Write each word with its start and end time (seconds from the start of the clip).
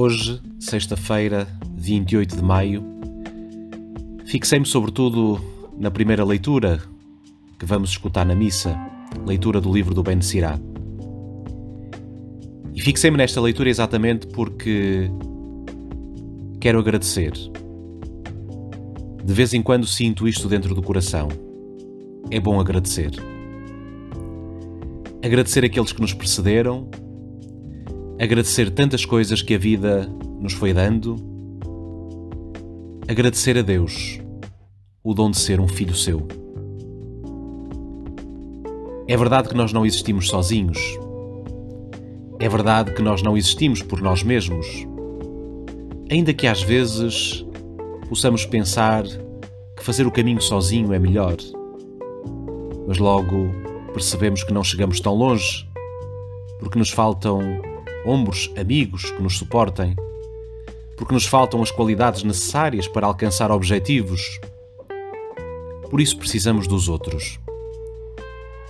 Hoje, 0.00 0.40
sexta-feira, 0.60 1.48
28 1.74 2.36
de 2.36 2.42
maio, 2.44 2.84
fixei-me 4.26 4.64
sobretudo 4.64 5.40
na 5.76 5.90
primeira 5.90 6.24
leitura 6.24 6.80
que 7.58 7.66
vamos 7.66 7.90
escutar 7.90 8.24
na 8.24 8.32
missa, 8.32 8.78
leitura 9.26 9.60
do 9.60 9.72
livro 9.72 9.92
do 9.92 10.04
Ben 10.04 10.20
Sirá. 10.20 10.56
E 12.72 12.80
fixei-me 12.80 13.16
nesta 13.16 13.40
leitura 13.40 13.68
exatamente 13.68 14.28
porque 14.28 15.10
quero 16.60 16.78
agradecer. 16.78 17.32
De 19.24 19.34
vez 19.34 19.52
em 19.52 19.60
quando 19.60 19.84
sinto 19.84 20.28
isto 20.28 20.46
dentro 20.46 20.76
do 20.76 20.80
coração. 20.80 21.26
É 22.30 22.38
bom 22.38 22.60
agradecer. 22.60 23.10
Agradecer 25.24 25.64
aqueles 25.64 25.90
que 25.90 26.00
nos 26.00 26.14
precederam, 26.14 26.88
agradecer 28.18 28.70
tantas 28.70 29.04
coisas 29.04 29.42
que 29.42 29.54
a 29.54 29.58
vida 29.58 30.08
nos 30.40 30.52
foi 30.52 30.72
dando, 30.72 31.16
agradecer 33.06 33.56
a 33.56 33.62
Deus 33.62 34.18
o 35.04 35.14
dom 35.14 35.30
de 35.30 35.38
ser 35.38 35.60
um 35.60 35.68
filho 35.68 35.94
seu. 35.94 36.26
É 39.06 39.16
verdade 39.16 39.48
que 39.48 39.54
nós 39.54 39.72
não 39.72 39.86
existimos 39.86 40.28
sozinhos. 40.28 40.78
É 42.40 42.48
verdade 42.48 42.92
que 42.92 43.00
nós 43.00 43.22
não 43.22 43.36
existimos 43.36 43.82
por 43.82 44.02
nós 44.02 44.22
mesmos. 44.22 44.66
Ainda 46.10 46.34
que 46.34 46.46
às 46.46 46.62
vezes 46.62 47.46
possamos 48.08 48.44
pensar 48.44 49.04
que 49.76 49.84
fazer 49.84 50.06
o 50.06 50.10
caminho 50.10 50.42
sozinho 50.42 50.92
é 50.92 50.98
melhor. 50.98 51.36
Mas 52.86 52.98
logo 52.98 53.48
percebemos 53.92 54.42
que 54.42 54.52
não 54.52 54.64
chegamos 54.64 55.00
tão 55.00 55.14
longe, 55.14 55.66
porque 56.58 56.78
nos 56.78 56.90
faltam 56.90 57.40
ombros 58.04 58.52
amigos 58.56 59.10
que 59.10 59.22
nos 59.22 59.36
suportem, 59.36 59.94
porque 60.96 61.14
nos 61.14 61.26
faltam 61.26 61.62
as 61.62 61.70
qualidades 61.70 62.22
necessárias 62.22 62.86
para 62.86 63.06
alcançar 63.06 63.50
objetivos. 63.50 64.40
Por 65.90 66.00
isso 66.00 66.16
precisamos 66.16 66.66
dos 66.66 66.88
outros. 66.88 67.38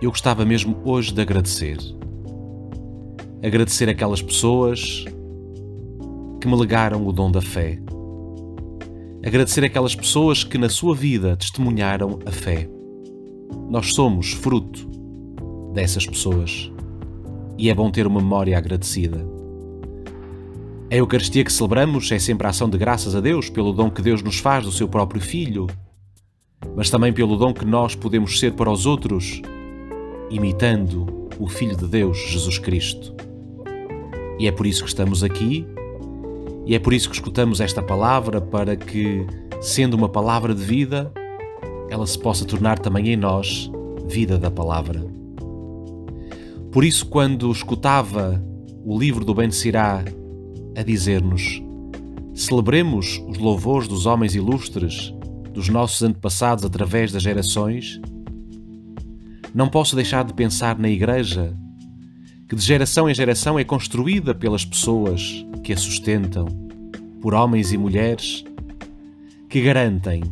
Eu 0.00 0.10
gostava 0.10 0.44
mesmo 0.44 0.80
hoje 0.84 1.12
de 1.12 1.20
agradecer. 1.20 1.78
Agradecer 3.42 3.88
aquelas 3.88 4.22
pessoas 4.22 5.04
que 6.40 6.48
me 6.48 6.56
legaram 6.56 7.06
o 7.06 7.12
dom 7.12 7.30
da 7.30 7.40
fé. 7.40 7.78
Agradecer 9.24 9.64
aquelas 9.64 9.94
pessoas 9.94 10.44
que 10.44 10.58
na 10.58 10.68
sua 10.68 10.94
vida 10.94 11.36
testemunharam 11.36 12.18
a 12.26 12.30
fé. 12.30 12.68
Nós 13.70 13.94
somos 13.94 14.32
fruto 14.32 14.86
dessas 15.72 16.06
pessoas 16.06 16.73
e 17.56 17.70
é 17.70 17.74
bom 17.74 17.90
ter 17.90 18.06
uma 18.06 18.20
memória 18.20 18.56
agradecida. 18.56 19.24
A 20.90 20.96
Eucaristia 20.96 21.44
que 21.44 21.52
celebramos 21.52 22.10
é 22.12 22.18
sempre 22.18 22.46
a 22.46 22.50
ação 22.50 22.68
de 22.68 22.78
graças 22.78 23.14
a 23.14 23.20
Deus 23.20 23.48
pelo 23.48 23.72
dom 23.72 23.90
que 23.90 24.02
Deus 24.02 24.22
nos 24.22 24.38
faz 24.38 24.64
do 24.64 24.72
seu 24.72 24.88
próprio 24.88 25.20
Filho, 25.20 25.66
mas 26.76 26.90
também 26.90 27.12
pelo 27.12 27.36
dom 27.36 27.52
que 27.52 27.64
nós 27.64 27.94
podemos 27.94 28.38
ser 28.38 28.52
para 28.52 28.70
os 28.70 28.86
outros, 28.86 29.42
imitando 30.30 31.28
o 31.38 31.48
Filho 31.48 31.76
de 31.76 31.86
Deus, 31.86 32.18
Jesus 32.28 32.58
Cristo. 32.58 33.14
E 34.38 34.46
é 34.46 34.52
por 34.52 34.66
isso 34.66 34.82
que 34.82 34.88
estamos 34.88 35.22
aqui, 35.24 35.66
e 36.66 36.74
é 36.74 36.78
por 36.78 36.92
isso 36.92 37.08
que 37.08 37.14
escutamos 37.14 37.60
esta 37.60 37.82
palavra, 37.82 38.40
para 38.40 38.76
que, 38.76 39.26
sendo 39.60 39.94
uma 39.94 40.08
palavra 40.08 40.54
de 40.54 40.62
vida, 40.62 41.12
ela 41.90 42.06
se 42.06 42.18
possa 42.18 42.44
tornar 42.44 42.78
também 42.78 43.10
em 43.10 43.16
nós 43.16 43.70
vida 44.06 44.38
da 44.38 44.50
palavra. 44.50 45.23
Por 46.74 46.84
isso, 46.84 47.06
quando 47.06 47.52
escutava 47.52 48.44
o 48.84 48.98
livro 48.98 49.24
do 49.24 49.32
Ben 49.32 49.48
Sirá 49.48 50.04
a 50.76 50.82
dizer-nos: 50.82 51.62
celebremos 52.34 53.22
os 53.28 53.38
louvores 53.38 53.86
dos 53.86 54.06
homens 54.06 54.34
ilustres, 54.34 55.14
dos 55.52 55.68
nossos 55.68 56.02
antepassados 56.02 56.64
através 56.64 57.12
das 57.12 57.22
gerações, 57.22 58.00
não 59.54 59.68
posso 59.68 59.94
deixar 59.94 60.24
de 60.24 60.34
pensar 60.34 60.76
na 60.76 60.88
Igreja, 60.88 61.56
que 62.48 62.56
de 62.56 62.62
geração 62.62 63.08
em 63.08 63.14
geração 63.14 63.56
é 63.56 63.62
construída 63.62 64.34
pelas 64.34 64.64
pessoas 64.64 65.46
que 65.62 65.72
a 65.72 65.76
sustentam, 65.76 66.46
por 67.20 67.34
homens 67.34 67.72
e 67.72 67.78
mulheres 67.78 68.44
que 69.48 69.62
garantem 69.62 70.24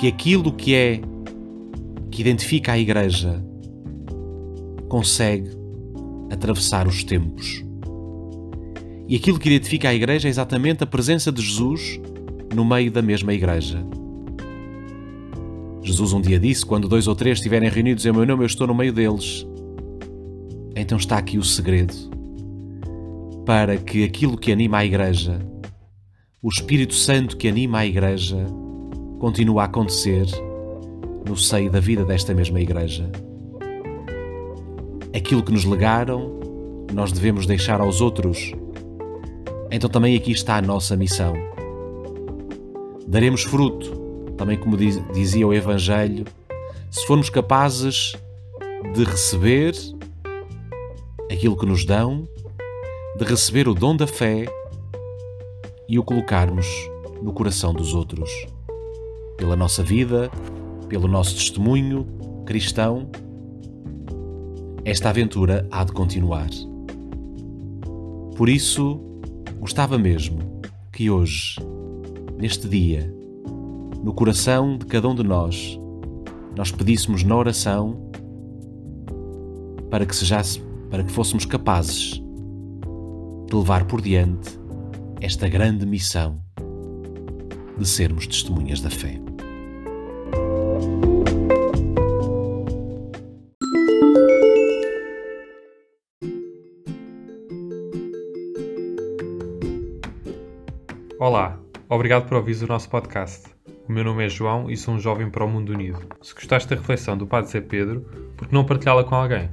que 0.00 0.08
aquilo 0.08 0.50
que 0.50 0.74
é, 0.74 1.02
que 2.10 2.22
identifica 2.22 2.72
a 2.72 2.78
Igreja, 2.78 3.44
consegue 4.88 5.50
atravessar 6.30 6.86
os 6.86 7.04
tempos. 7.04 7.64
E 9.06 9.16
aquilo 9.16 9.38
que 9.38 9.48
identifica 9.48 9.88
a 9.88 9.94
Igreja 9.94 10.28
é 10.28 10.30
exatamente 10.30 10.82
a 10.82 10.86
presença 10.86 11.30
de 11.30 11.42
Jesus 11.42 12.00
no 12.54 12.64
meio 12.64 12.90
da 12.90 13.02
mesma 13.02 13.34
Igreja. 13.34 13.84
Jesus 15.82 16.12
um 16.12 16.20
dia 16.20 16.38
disse: 16.38 16.64
Quando 16.64 16.88
dois 16.88 17.06
ou 17.06 17.14
três 17.14 17.38
estiverem 17.38 17.68
reunidos 17.68 18.06
em 18.06 18.12
meu 18.12 18.24
nome, 18.24 18.42
eu 18.42 18.46
estou 18.46 18.66
no 18.66 18.74
meio 18.74 18.92
deles. 18.92 19.46
Então 20.74 20.96
está 20.96 21.18
aqui 21.18 21.38
o 21.38 21.44
segredo 21.44 21.94
para 23.44 23.76
que 23.76 24.02
aquilo 24.02 24.38
que 24.38 24.50
anima 24.50 24.78
a 24.78 24.86
Igreja, 24.86 25.38
o 26.42 26.48
Espírito 26.48 26.94
Santo 26.94 27.36
que 27.36 27.46
anima 27.46 27.80
a 27.80 27.86
Igreja, 27.86 28.46
continue 29.18 29.58
a 29.60 29.64
acontecer 29.64 30.26
no 31.28 31.36
seio 31.36 31.70
da 31.70 31.80
vida 31.80 32.04
desta 32.04 32.32
mesma 32.32 32.60
Igreja 32.60 33.10
aquilo 35.14 35.42
que 35.42 35.52
nos 35.52 35.64
legaram, 35.64 36.40
nós 36.92 37.12
devemos 37.12 37.46
deixar 37.46 37.80
aos 37.80 38.00
outros. 38.00 38.52
Então 39.70 39.88
também 39.88 40.16
aqui 40.16 40.32
está 40.32 40.56
a 40.56 40.62
nossa 40.62 40.96
missão. 40.96 41.34
Daremos 43.06 43.42
fruto, 43.42 43.90
também 44.36 44.58
como 44.58 44.76
dizia 44.76 45.46
o 45.46 45.54
Evangelho, 45.54 46.24
se 46.90 47.06
formos 47.06 47.30
capazes 47.30 48.14
de 48.94 49.04
receber 49.04 49.74
aquilo 51.30 51.56
que 51.56 51.66
nos 51.66 51.84
dão, 51.84 52.28
de 53.16 53.24
receber 53.24 53.68
o 53.68 53.74
dom 53.74 53.96
da 53.96 54.06
fé 54.06 54.46
e 55.88 55.98
o 55.98 56.02
colocarmos 56.02 56.66
no 57.22 57.32
coração 57.32 57.72
dos 57.72 57.94
outros. 57.94 58.30
Pela 59.36 59.56
nossa 59.56 59.82
vida, 59.82 60.30
pelo 60.88 61.06
nosso 61.06 61.34
testemunho 61.34 62.06
cristão, 62.46 63.10
esta 64.84 65.08
aventura 65.08 65.66
há 65.70 65.82
de 65.82 65.92
continuar. 65.92 66.50
Por 68.36 68.50
isso, 68.50 69.00
gostava 69.58 69.96
mesmo 69.96 70.38
que 70.92 71.10
hoje, 71.10 71.56
neste 72.36 72.68
dia, 72.68 73.12
no 74.02 74.12
coração 74.12 74.76
de 74.76 74.84
cada 74.84 75.08
um 75.08 75.14
de 75.14 75.22
nós, 75.22 75.78
nós 76.54 76.70
pedíssemos 76.70 77.24
na 77.24 77.34
oração 77.34 78.10
para 79.90 80.04
que 80.04 80.14
sejasse, 80.14 80.60
para 80.90 81.02
que 81.02 81.10
fôssemos 81.10 81.46
capazes 81.46 82.20
de 83.48 83.56
levar 83.56 83.86
por 83.86 84.02
diante 84.02 84.58
esta 85.20 85.48
grande 85.48 85.86
missão 85.86 86.38
de 87.78 87.88
sermos 87.88 88.26
testemunhas 88.26 88.82
da 88.82 88.90
fé. 88.90 89.18
Olá, 101.18 101.60
obrigado 101.88 102.26
por 102.26 102.36
ouvir 102.36 102.60
o 102.64 102.66
nosso 102.66 102.90
podcast. 102.90 103.44
O 103.88 103.92
meu 103.92 104.02
nome 104.02 104.26
é 104.26 104.28
João 104.28 104.68
e 104.68 104.76
sou 104.76 104.94
um 104.94 104.98
jovem 104.98 105.30
para 105.30 105.44
o 105.44 105.48
mundo 105.48 105.72
unido. 105.72 106.00
Se 106.20 106.34
gostaste 106.34 106.68
da 106.68 106.74
reflexão 106.74 107.16
do 107.16 107.24
Padre 107.24 107.52
Zé 107.52 107.60
Pedro, 107.60 108.00
por 108.36 108.48
que 108.48 108.54
não 108.54 108.64
partilhá-la 108.64 109.04
com 109.04 109.14
alguém? 109.14 109.48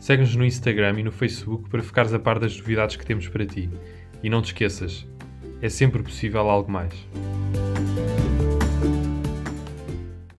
Segue-nos 0.00 0.34
no 0.34 0.44
Instagram 0.44 0.98
e 0.98 1.04
no 1.04 1.12
Facebook 1.12 1.70
para 1.70 1.82
ficares 1.84 2.12
a 2.12 2.18
par 2.18 2.40
das 2.40 2.56
novidades 2.58 2.96
que 2.96 3.06
temos 3.06 3.28
para 3.28 3.46
ti. 3.46 3.70
E 4.24 4.28
não 4.28 4.42
te 4.42 4.46
esqueças, 4.46 5.06
é 5.62 5.68
sempre 5.68 6.02
possível 6.02 6.50
algo 6.50 6.70
mais. 6.70 6.92